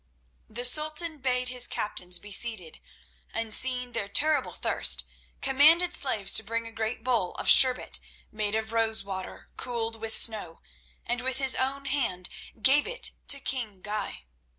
The 0.49 0.65
Sultan 0.65 1.19
bade 1.19 1.49
his 1.49 1.67
captains 1.67 2.17
be 2.17 2.31
seated, 2.31 2.79
and 3.35 3.53
seeing 3.53 3.91
their 3.91 4.09
terrible 4.09 4.51
thirst, 4.53 5.05
commanded 5.41 5.93
slaves 5.93 6.33
to 6.33 6.43
bring 6.43 6.65
a 6.65 6.71
great 6.71 7.03
bowl 7.03 7.35
of 7.35 7.47
sherbet 7.47 7.99
made 8.31 8.55
of 8.55 8.71
rose 8.73 9.03
water 9.03 9.51
cooled 9.57 10.01
with 10.01 10.17
snow, 10.17 10.61
and 11.05 11.21
with 11.21 11.37
his 11.37 11.53
own 11.53 11.85
hand 11.85 12.29
gave 12.59 12.87
it 12.87 13.11
to 13.27 13.39
king 13.39 13.83
Guy. 13.83 14.23